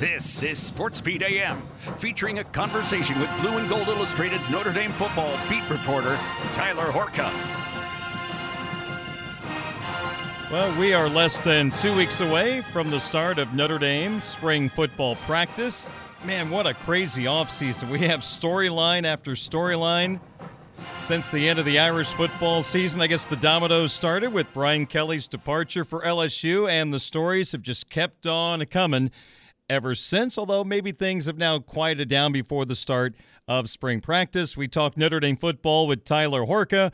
[0.00, 1.60] This is Sports Beat AM,
[1.98, 6.18] featuring a conversation with Blue and Gold Illustrated Notre Dame football beat reporter
[6.54, 7.30] Tyler Horka.
[10.50, 14.70] Well, we are less than two weeks away from the start of Notre Dame spring
[14.70, 15.90] football practice.
[16.24, 17.90] Man, what a crazy offseason.
[17.90, 20.18] We have storyline after storyline
[21.00, 23.02] since the end of the Irish football season.
[23.02, 27.60] I guess the dominoes started with Brian Kelly's departure for LSU, and the stories have
[27.60, 29.10] just kept on coming
[29.70, 33.14] ever since, although maybe things have now quieted down before the start
[33.46, 34.56] of spring practice.
[34.56, 36.92] We talked Notre Dame football with Tyler Horka.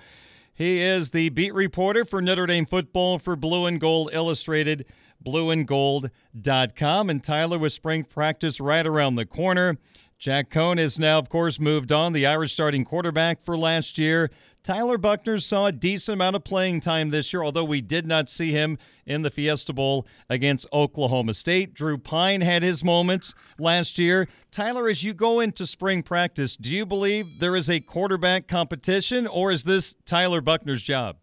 [0.55, 4.87] He is the beat reporter for Notre Dame football for Blue and Gold Illustrated,
[5.25, 7.11] blueandgold.com.
[7.11, 9.79] And Tyler, with spring practice right around the corner,
[10.19, 14.31] Jack Coan has now, of course, moved on, the Irish starting quarterback for last year.
[14.67, 18.29] Tyler Buchner saw a decent amount of playing time this year, although we did not
[18.29, 21.73] see him in the Fiesta Bowl against Oklahoma State.
[21.73, 24.27] Drew Pyne had his moments last year.
[24.51, 29.29] Tyler, as you go into spring practice, do you believe there is a quarterback competition,
[29.29, 31.19] or is this Tyler Buchner's job?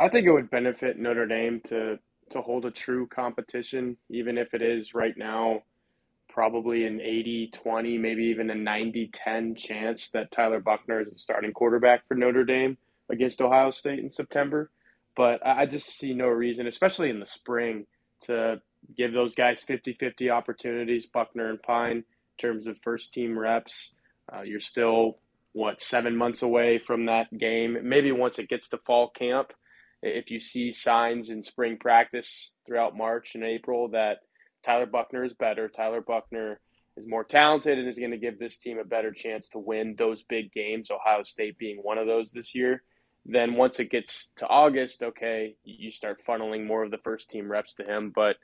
[0.00, 4.54] I think it would benefit Notre Dame to to hold a true competition, even if
[4.54, 5.62] it is right now
[6.32, 11.18] probably an 80 20, maybe even a 90 10 chance that Tyler Buchner is the
[11.18, 12.78] starting quarterback for Notre Dame
[13.10, 14.70] against Ohio State in September.
[15.14, 17.86] But I just see no reason, especially in the spring,
[18.22, 18.62] to
[18.96, 22.04] give those guys 50 50 opportunities, Buchner and Pyne, in
[22.38, 23.94] terms of first team reps.
[24.32, 25.18] Uh, you're still,
[25.52, 27.76] what, seven months away from that game.
[27.82, 29.52] Maybe once it gets to fall camp,
[30.02, 34.20] if you see signs in spring practice throughout March and April that
[34.64, 35.68] Tyler Buchner is better.
[35.68, 36.60] Tyler Buchner
[36.96, 39.94] is more talented and is going to give this team a better chance to win
[39.96, 42.82] those big games, Ohio State being one of those this year.
[43.24, 47.50] Then once it gets to August, okay, you start funneling more of the first team
[47.50, 48.12] reps to him.
[48.14, 48.36] But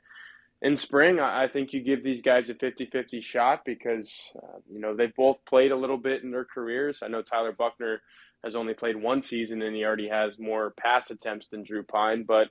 [0.63, 4.81] in spring, I think you give these guys a 50 50 shot because, uh, you
[4.81, 7.01] know, they've both played a little bit in their careers.
[7.03, 8.03] I know Tyler Buchner
[8.45, 12.23] has only played one season and he already has more pass attempts than Drew Pyne,
[12.23, 12.49] but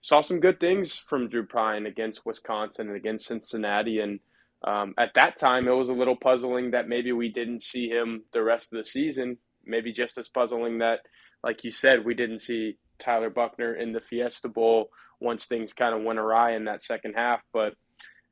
[0.00, 4.00] saw some good things from Drew Pyne against Wisconsin and against Cincinnati.
[4.00, 4.20] And
[4.64, 8.24] um, at that time, it was a little puzzling that maybe we didn't see him
[8.32, 9.38] the rest of the season.
[9.64, 11.00] Maybe just as puzzling that,
[11.42, 15.94] like you said, we didn't see Tyler Buchner in the Fiesta Bowl once things kind
[15.94, 17.40] of went awry in that second half.
[17.52, 17.74] But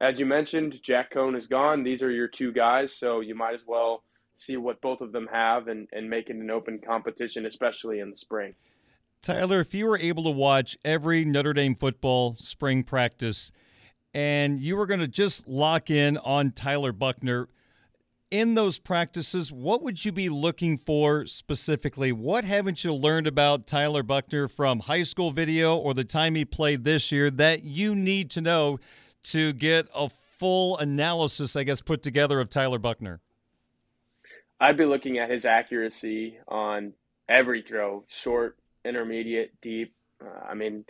[0.01, 1.83] as you mentioned, Jack Coan is gone.
[1.83, 4.03] These are your two guys, so you might as well
[4.35, 8.11] see what both of them have and, and make it an open competition, especially in
[8.11, 8.55] the spring.
[9.27, 13.51] Tyler, if you were able to watch every Notre Dame football spring practice
[14.15, 17.49] and you were going to just lock in on Tyler Buchner
[18.31, 22.13] in those practices, what would you be looking for specifically?
[22.13, 26.45] What haven't you learned about Tyler Buchner from high school video or the time he
[26.45, 28.79] played this year that you need to know
[29.25, 33.19] to get a full analysis, I guess, put together of Tyler Buchner?
[34.61, 36.93] I'd be looking at his accuracy on
[37.29, 38.57] every throw, short,
[38.87, 39.95] intermediate, deep.
[40.25, 40.85] Uh, I mean,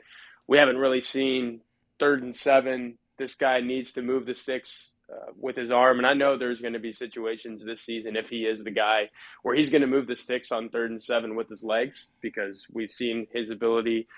[0.46, 1.60] we haven't really seen
[1.98, 2.98] third and seven.
[3.18, 5.98] This guy needs to move the sticks uh, with his arm.
[5.98, 9.10] And I know there's going to be situations this season, if he is the guy,
[9.42, 12.66] where he's going to move the sticks on third and seven with his legs because
[12.72, 14.08] we've seen his ability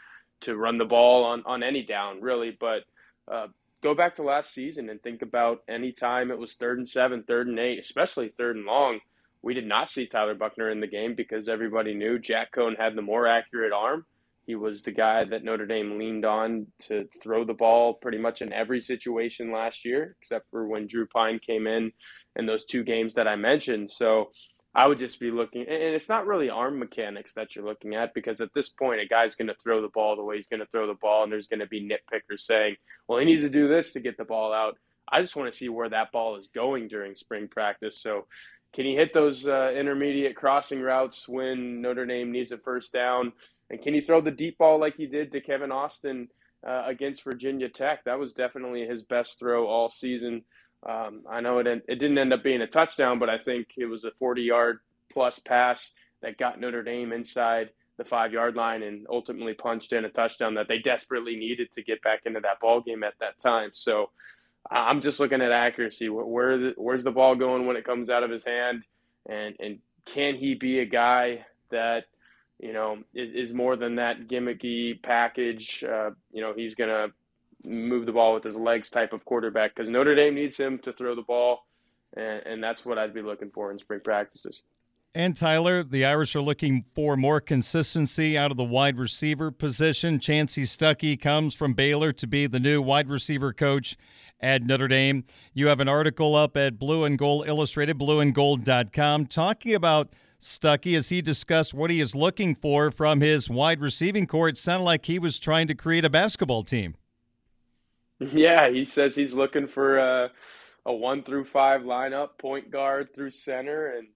[0.41, 2.57] to run the ball on, on any down, really.
[2.59, 2.85] But
[3.31, 3.49] uh,
[3.83, 7.23] go back to last season and think about any time it was third and seven,
[7.23, 9.01] third and eight, especially third and long
[9.43, 12.97] we did not see Tyler Buchner in the game because everybody knew Jack Coan had
[12.97, 14.05] the more accurate arm.
[14.47, 18.41] He was the guy that Notre Dame leaned on to throw the ball pretty much
[18.41, 21.93] in every situation last year, except for when Drew Pyne came in
[22.37, 23.91] in those two games that I mentioned.
[23.91, 24.31] So
[24.75, 28.15] I would just be looking, and it's not really arm mechanics that you're looking at
[28.15, 30.61] because at this point, a guy's going to throw the ball the way he's going
[30.61, 33.51] to throw the ball, and there's going to be nitpickers saying, well, he needs to
[33.51, 34.79] do this to get the ball out.
[35.11, 38.01] I just want to see where that ball is going during spring practice.
[38.01, 38.27] So
[38.75, 43.33] can he hit those uh, intermediate crossing routes when Notre Dame needs a first down?
[43.71, 46.29] And can he throw the deep ball like he did to Kevin Austin
[46.67, 48.05] uh, against Virginia Tech?
[48.05, 50.45] That was definitely his best throw all season.
[50.89, 53.87] Um, I know it, it didn't end up being a touchdown, but I think it
[53.87, 54.79] was a 40 yard
[55.11, 55.93] plus pass
[56.23, 60.55] that got Notre Dame inside the five yard line and ultimately punched in a touchdown
[60.55, 63.71] that they desperately needed to get back into that ball game at that time.
[63.73, 64.11] So
[64.71, 66.09] I'm just looking at accuracy.
[66.09, 68.85] Where the, where's the ball going when it comes out of his hand,
[69.29, 72.05] and and can he be a guy that
[72.59, 75.85] you know is, is more than that gimmicky package?
[75.85, 77.09] Uh, you know, he's gonna
[77.65, 80.93] move the ball with his legs type of quarterback because Notre Dame needs him to
[80.93, 81.67] throw the ball,
[82.17, 84.63] and, and that's what I'd be looking for in spring practices.
[85.15, 90.19] And Tyler, the Irish are looking for more consistency out of the wide receiver position.
[90.19, 93.97] Chansi Stuckey comes from Baylor to be the new wide receiver coach
[94.41, 95.25] at Notre Dame.
[95.55, 101.09] You have an article up at Blue and Gold Illustrated, blueandgold.com, talking about Stuckey as
[101.09, 104.51] he discussed what he is looking for from his wide receiving corps.
[104.51, 106.95] It sounded like he was trying to create a basketball team.
[108.21, 110.33] Yeah, he says he's looking for a,
[110.85, 114.09] a one through five lineup, point guard through center, and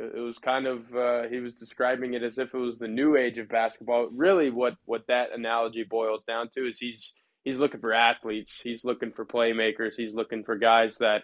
[0.00, 3.16] it was kind of uh, he was describing it as if it was the new
[3.16, 4.08] age of basketball.
[4.12, 7.14] Really, what what that analogy boils down to is he's
[7.44, 8.60] he's looking for athletes.
[8.62, 9.94] He's looking for playmakers.
[9.96, 11.22] He's looking for guys that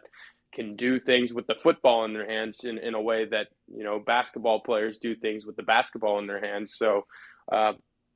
[0.55, 3.85] can do things with the football in their hands in, in a way that you
[3.85, 6.75] know basketball players do things with the basketball in their hands.
[6.77, 7.03] So,
[7.51, 7.73] uh,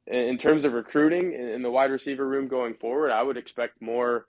[0.06, 4.26] in terms of recruiting in the wide receiver room going forward, I would expect more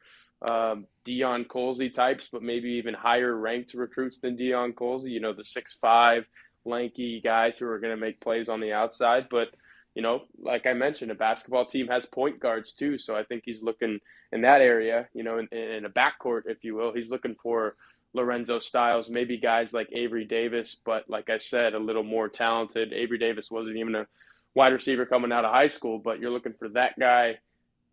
[0.50, 5.12] um, Deion Colzie types, but maybe even higher ranked recruits than Deion Colzie.
[5.12, 6.26] You know, the six five
[6.66, 9.28] lanky guys who are going to make plays on the outside.
[9.30, 9.50] But
[9.96, 12.98] you know, like I mentioned, a basketball team has point guards too.
[12.98, 14.00] So I think he's looking
[14.32, 15.08] in that area.
[15.14, 17.76] You know, in, in a backcourt, if you will, he's looking for
[18.14, 22.94] Lorenzo Styles, maybe guys like Avery Davis, but like I said, a little more talented.
[22.94, 24.08] Avery Davis wasn't even a
[24.54, 27.38] wide receiver coming out of high school, but you're looking for that guy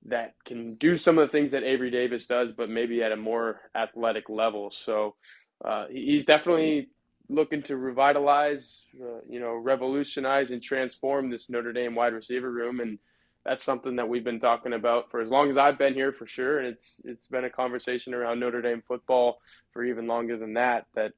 [0.06, 3.16] that can do some of the things that Avery Davis does, but maybe at a
[3.16, 4.70] more athletic level.
[4.70, 5.16] So
[5.64, 6.88] uh, he's definitely
[7.28, 12.80] looking to revitalize, uh, you know, revolutionize and transform this Notre Dame wide receiver room,
[12.80, 12.98] and
[13.44, 16.26] that's something that we've been talking about for as long as I've been here, for
[16.26, 16.58] sure.
[16.58, 19.40] And it's it's been a conversation around Notre Dame football
[19.72, 20.86] for even longer than that.
[20.94, 21.12] That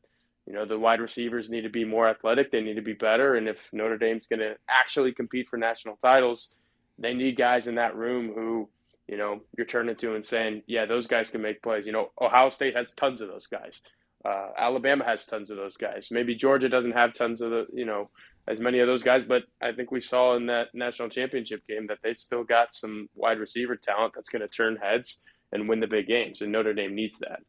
[0.47, 3.35] you know the wide receivers need to be more athletic, they need to be better,
[3.37, 6.57] and if Notre Dame's going to actually compete for national titles
[7.01, 8.69] they need guys in that room who,
[9.09, 11.87] you know, you're turning to and saying, yeah, those guys can make plays.
[11.87, 13.83] You know, Ohio State has tons of those guys.
[14.25, 16.09] Uh, Alabama has tons of those guys.
[16.11, 18.11] Maybe Georgia doesn't have tons of the, you know,
[18.47, 21.87] as many of those guys, but I think we saw in that national championship game
[21.87, 25.21] that they've still got some wide receiver talent that's going to turn heads
[25.53, 27.41] and win the big games, and Notre Dame needs that.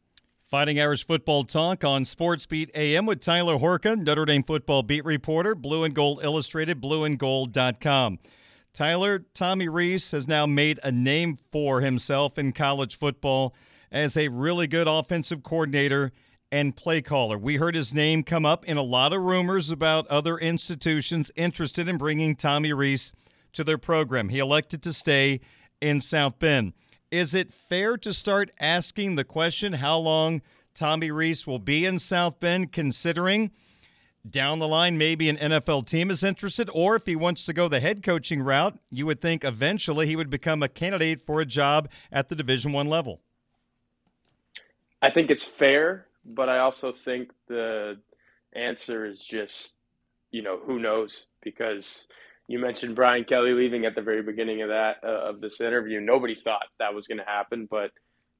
[0.46, 5.04] Fighting Irish football talk on Sports Beat AM with Tyler Horka, Notre Dame football beat
[5.04, 8.18] reporter, Blue and Gold Illustrated, blueandgold.com.
[8.74, 13.54] Tyler, Tommy Rees has now made a name for himself in college football
[13.90, 16.10] as a really good offensive coordinator
[16.50, 17.36] and play caller.
[17.36, 21.86] We heard his name come up in a lot of rumors about other institutions interested
[21.86, 23.12] in bringing Tommy Rees
[23.52, 24.30] to their program.
[24.30, 25.40] He elected to stay
[25.82, 26.72] in South Bend.
[27.10, 30.40] Is it fair to start asking the question how long
[30.74, 33.50] Tommy Rees will be in South Bend, considering
[34.28, 37.68] down the line maybe an NFL team is interested or if he wants to go
[37.68, 41.46] the head coaching route, you would think eventually he would become a candidate for a
[41.46, 43.20] job at the Division 1 level.
[45.00, 47.98] I think it's fair, but I also think the
[48.54, 49.78] answer is just
[50.32, 52.08] you know, who knows because
[52.48, 56.00] you mentioned Brian Kelly leaving at the very beginning of that uh, of this interview.
[56.00, 57.90] Nobody thought that was going to happen, but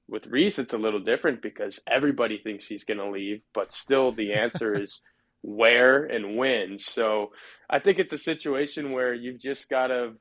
[0.09, 4.11] with Rees, it's a little different because everybody thinks he's going to leave, but still
[4.11, 5.03] the answer is
[5.43, 6.79] where and when.
[6.79, 7.33] So
[7.69, 10.13] I think it's a situation where you've just got to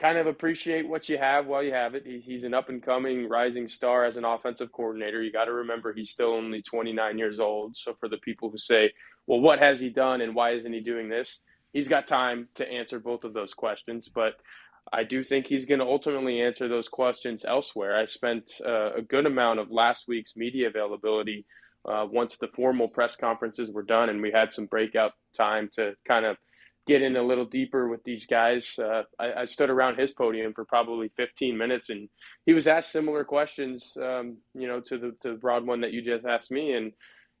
[0.00, 2.06] kind of appreciate what you have while you have it.
[2.06, 5.22] he's an up and coming rising star as an offensive coordinator.
[5.22, 7.76] You got to remember he's still only 29 years old.
[7.76, 8.92] So for the people who say,
[9.26, 11.40] well, what has he done and why isn't he doing this?
[11.72, 14.08] He's got time to answer both of those questions.
[14.08, 14.34] But
[14.92, 17.96] I do think he's going to ultimately answer those questions elsewhere.
[17.96, 21.44] I spent uh, a good amount of last week's media availability
[21.88, 25.94] uh, once the formal press conferences were done and we had some breakout time to
[26.06, 26.36] kind of
[26.88, 28.78] get in a little deeper with these guys.
[28.78, 32.08] Uh, I, I, stood around his podium for probably 15 minutes, and
[32.46, 35.92] he was asked similar questions, um, you know, to the to the broad one that
[35.92, 36.92] you just asked me, and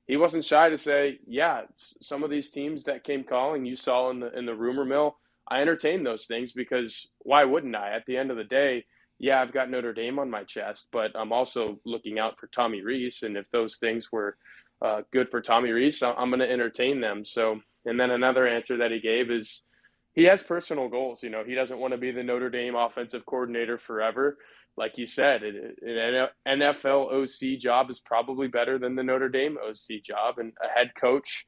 [0.06, 4.10] he wasn't shy to say, "Yeah, some of these teams that came calling, you saw
[4.10, 5.16] in the in the rumor mill,
[5.50, 7.96] I entertained those things because why wouldn't I?
[7.96, 8.84] At the end of the day."
[9.18, 12.82] Yeah, I've got Notre Dame on my chest, but I'm also looking out for Tommy
[12.82, 13.22] Rees.
[13.22, 14.36] And if those things were
[14.80, 17.24] uh, good for Tommy Rees, I'm going to entertain them.
[17.24, 19.66] So, and then another answer that he gave is
[20.14, 21.22] he has personal goals.
[21.22, 24.38] You know, he doesn't want to be the Notre Dame offensive coordinator forever.
[24.76, 30.02] Like you said, an NFL OC job is probably better than the Notre Dame OC
[30.04, 31.46] job, and a head coach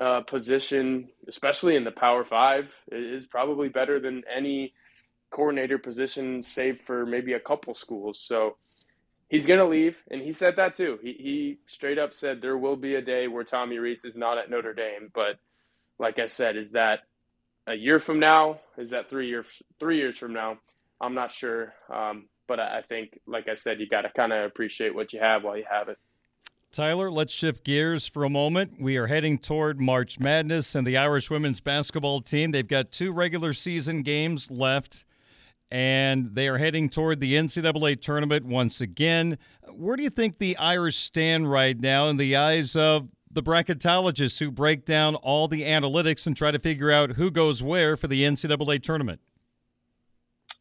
[0.00, 4.72] uh, position, especially in the Power Five, is probably better than any
[5.36, 8.18] coordinator position, save for maybe a couple schools.
[8.18, 8.56] So
[9.28, 10.98] he's going to leave, and he said that too.
[11.02, 14.38] He, he straight up said there will be a day where Tommy Rees is not
[14.38, 15.10] at Notre Dame.
[15.14, 15.38] But
[15.98, 17.00] like I said, is that
[17.66, 18.60] a year from now?
[18.78, 19.46] Is that three years
[19.78, 20.56] three years from now?
[21.02, 21.74] I'm not sure.
[21.92, 25.20] Um, but I think, like I said, you got to kind of appreciate what you
[25.20, 25.98] have while you have it.
[26.72, 28.74] Tyler, let's shift gears for a moment.
[28.78, 32.50] We are heading toward March Madness and the Irish women's basketball team.
[32.50, 35.05] They've got two regular season games left,
[35.70, 39.38] and they are heading toward the NCAA tournament once again.
[39.68, 44.38] Where do you think the Irish stand right now in the eyes of the bracketologists
[44.38, 48.08] who break down all the analytics and try to figure out who goes where for
[48.08, 49.20] the NCAA tournament?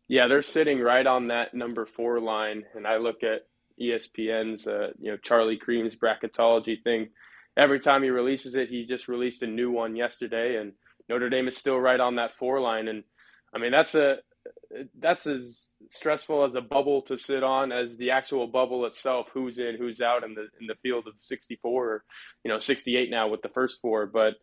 [0.08, 3.48] Yeah, they're sitting right on that number four line, and I look at
[3.82, 7.10] ESPN's, uh, you know, Charlie Creme's bracketology thing.
[7.58, 10.74] Every time he releases it, he just released a new one yesterday, and
[11.10, 12.88] Notre Dame is still right on that four line.
[12.88, 13.04] And
[13.54, 14.18] I mean, that's a
[15.00, 19.30] that's as stressful as a bubble to sit on as the actual bubble itself.
[19.34, 22.04] Who's in, who's out in the in the field of 64, or
[22.44, 24.06] you know, 68 now with the first four.
[24.06, 24.36] But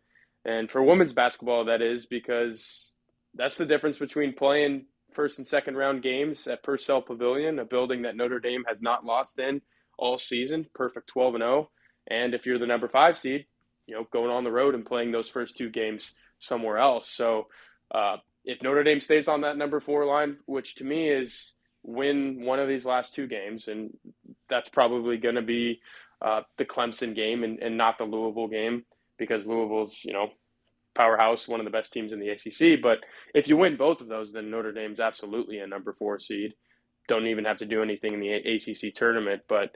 [0.45, 2.91] and for women's basketball, that is because
[3.35, 8.03] that's the difference between playing first and second round games at Purcell Pavilion, a building
[8.03, 9.61] that Notre Dame has not lost in
[9.97, 11.69] all season, perfect 12 and 0.
[12.07, 13.45] And if you're the number five seed,
[13.85, 17.09] you know, going on the road and playing those first two games somewhere else.
[17.09, 17.47] So
[17.93, 22.43] uh, if Notre Dame stays on that number four line, which to me is win
[22.45, 23.95] one of these last two games, and
[24.49, 25.81] that's probably going to be
[26.21, 28.85] uh, the Clemson game and, and not the Louisville game
[29.17, 30.29] because Louisville's, you know,
[30.95, 32.81] powerhouse, one of the best teams in the ACC.
[32.81, 32.99] But
[33.33, 36.53] if you win both of those, then Notre Dame's absolutely a number four seed.
[37.07, 39.41] Don't even have to do anything in the ACC tournament.
[39.49, 39.75] But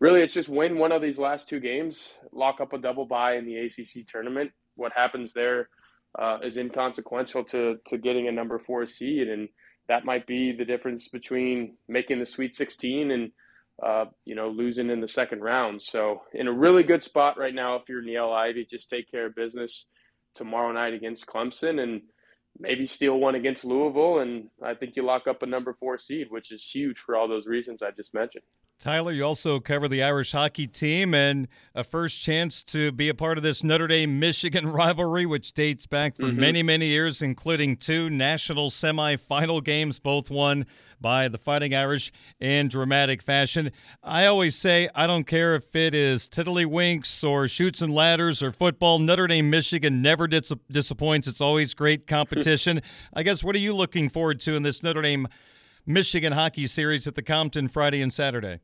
[0.00, 3.36] really, it's just win one of these last two games, lock up a double bye
[3.36, 4.50] in the ACC tournament.
[4.74, 5.68] What happens there
[6.18, 9.48] uh, is inconsequential to to getting a number four seed, and
[9.88, 13.32] that might be the difference between making the Sweet 16 and
[13.82, 15.82] uh, you know losing in the second round.
[15.82, 19.26] So in a really good spot right now, if you're Niele Ivey, just take care
[19.26, 19.86] of business
[20.34, 22.02] tomorrow night against Clemson and
[22.58, 24.20] maybe steal one against Louisville.
[24.20, 27.28] And I think you lock up a number four seed, which is huge for all
[27.28, 28.44] those reasons I just mentioned.
[28.78, 33.14] Tyler, you also cover the Irish hockey team and a first chance to be a
[33.14, 36.40] part of this Notre Dame Michigan rivalry, which dates back for mm-hmm.
[36.40, 40.66] many, many years, including two national semifinal games, both won
[41.00, 43.72] by the Fighting Irish in dramatic fashion.
[44.02, 48.52] I always say, I don't care if it is tiddlywinks or Chutes and Ladders or
[48.52, 51.26] football, Notre Dame Michigan never dis- disappoints.
[51.26, 52.82] It's always great competition.
[53.14, 55.28] I guess, what are you looking forward to in this Notre Dame?
[55.86, 58.60] Michigan hockey series at the Compton Friday and Saturday?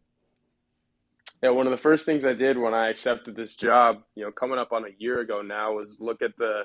[1.43, 4.33] Yeah, one of the first things I did when I accepted this job, you know,
[4.33, 6.63] coming up on a year ago now, was look at the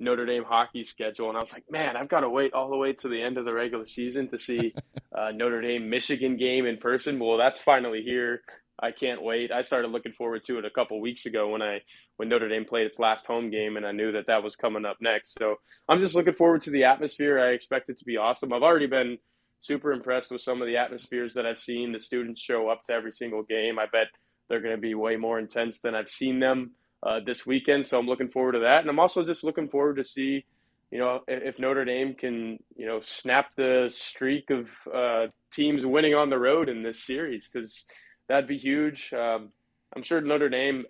[0.00, 2.76] Notre Dame hockey schedule, and I was like, man, I've got to wait all the
[2.76, 4.74] way to the end of the regular season to see
[5.16, 7.18] uh, Notre Dame Michigan game in person.
[7.18, 8.42] Well, that's finally here.
[8.82, 9.52] I can't wait.
[9.52, 11.80] I started looking forward to it a couple weeks ago when I
[12.16, 14.86] when Notre Dame played its last home game, and I knew that that was coming
[14.86, 15.34] up next.
[15.38, 15.56] So
[15.88, 17.38] I'm just looking forward to the atmosphere.
[17.38, 18.52] I expect it to be awesome.
[18.52, 19.18] I've already been
[19.60, 21.92] super impressed with some of the atmospheres that I've seen.
[21.92, 23.78] The students show up to every single game.
[23.78, 24.08] I bet
[24.48, 27.86] they're going to be way more intense than I've seen them uh, this weekend.
[27.86, 30.44] So I'm looking forward to that, and I'm also just looking forward to see,
[30.90, 36.14] you know, if Notre Dame can, you know, snap the streak of uh, teams winning
[36.14, 37.86] on the road in this series because
[38.28, 39.12] that'd be huge.
[39.12, 39.50] Um,
[39.94, 40.84] I'm sure Notre Dame,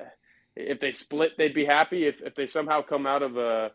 [0.56, 2.06] if they split, they'd be happy.
[2.06, 3.70] If if they somehow come out of a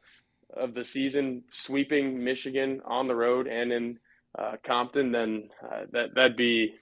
[0.56, 4.00] of the season sweeping Michigan on the road and in
[4.38, 6.76] uh, Compton, then uh, that that'd be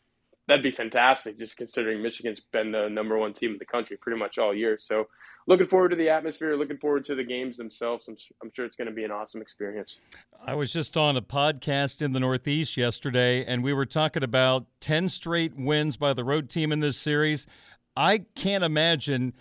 [0.47, 1.37] that'd be fantastic.
[1.37, 4.77] Just considering Michigan's been the number one team in the country pretty much all year.
[4.77, 5.07] So
[5.47, 6.55] looking forward to the atmosphere.
[6.55, 8.07] Looking forward to the games themselves.
[8.07, 9.99] I'm, I'm sure it's going to be an awesome experience.
[10.45, 14.65] I was just on a podcast in the Northeast yesterday, and we were talking about
[14.81, 17.47] ten straight wins by the road team in this series.
[17.95, 19.33] I can't imagine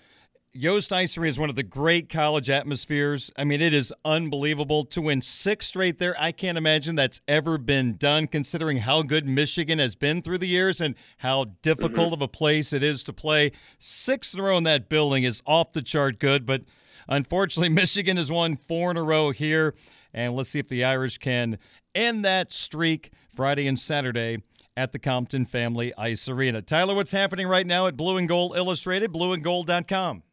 [0.55, 3.31] Yost Ice Arena is one of the great college atmospheres.
[3.39, 6.15] I mean, it is unbelievable to win six straight there.
[6.19, 10.47] I can't imagine that's ever been done, considering how good Michigan has been through the
[10.47, 12.15] years and how difficult mm-hmm.
[12.15, 13.53] of a place it is to play.
[13.79, 16.65] Six in a row in that building is off the chart good, but
[17.09, 19.75] unfortunately, Michigan has won four in a row here.
[20.13, 21.57] And let's see if the Irish can
[21.95, 24.43] end that streak Friday and Saturday
[24.77, 26.61] at the Compton Family Ice Arena.
[26.61, 30.25] Tyler, what's happening right now at Blue and Gold Illustrated, blueandgold.com?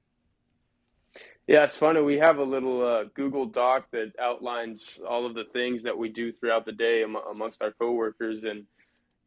[1.49, 2.01] Yeah, it's funny.
[2.01, 6.09] We have a little uh, Google Doc that outlines all of the things that we
[6.09, 8.65] do throughout the day am- amongst our coworkers, and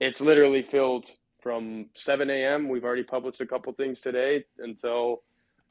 [0.01, 1.07] it's literally filled
[1.43, 2.69] from 7 a.m.
[2.71, 5.23] We've already published a couple things today until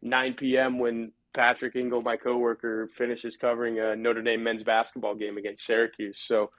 [0.03, 0.79] 9 p.m.
[0.79, 6.20] when Patrick Engel, my coworker, finishes covering a Notre Dame men's basketball game against Syracuse.
[6.20, 6.51] So,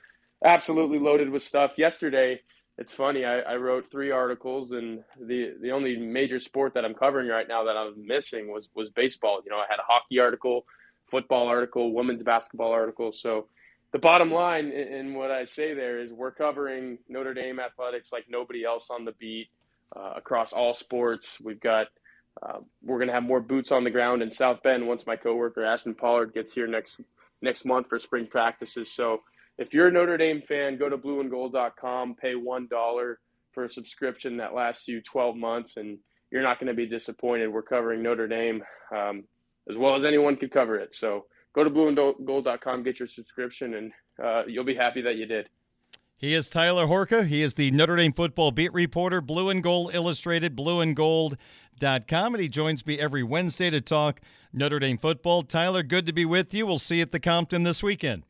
[0.45, 1.73] absolutely loaded with stuff.
[1.79, 2.41] Yesterday,
[2.79, 3.25] it's funny.
[3.25, 7.47] I, I, wrote three articles, and the the only major sport that I'm covering right
[7.47, 9.41] now that I'm missing was was baseball.
[9.45, 10.65] You know, I had a hockey article,
[11.11, 13.13] football article, women's basketball article.
[13.13, 13.47] So,
[13.93, 18.25] the bottom line in, what I say there is we're covering Notre Dame athletics like
[18.29, 19.49] nobody else on the beat
[19.95, 21.39] uh, across all sports.
[21.41, 21.89] We've got
[22.43, 25.17] uh, we're going to have more boots on the ground in South Bend once my
[25.17, 27.01] coworker Ashton Pollard gets here next
[27.43, 28.91] next month for spring practices.
[28.91, 29.21] So
[29.59, 33.19] if you're a Notre Dame fan, go to blueandgold.com, pay one dollar
[33.53, 35.99] for a subscription that lasts you 12 months, and
[36.31, 37.49] you're not going to be disappointed.
[37.49, 38.63] We're covering Notre Dame
[38.95, 39.25] um,
[39.69, 40.95] as well as anyone could cover it.
[40.95, 43.93] So go to blueandgold.com, get your subscription, and
[44.23, 45.49] uh, you'll be happy that you did.
[46.17, 47.27] He is Tyler Horka.
[47.27, 52.35] He is the Notre Dame football beat reporter, Blue and Gold Illustrated, blueandgold.com.
[52.35, 54.21] And he joins me every Wednesday to talk
[54.53, 55.43] Notre Dame football.
[55.43, 56.65] Tyler, good to be with you.
[56.65, 58.23] We'll see you at the Compton this weekend.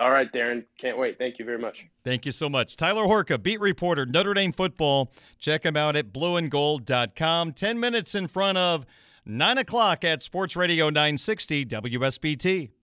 [0.00, 0.64] All right, Darren.
[0.78, 1.18] Can't wait.
[1.18, 1.84] Thank you very much.
[2.04, 2.74] Thank you so much.
[2.76, 5.12] Tyler Horka, beat reporter, Notre Dame football.
[5.38, 7.52] Check him out at blueandgold.com.
[7.52, 8.86] 10 minutes in front of
[9.26, 12.70] 9 o'clock at Sports Radio 960 WSBT.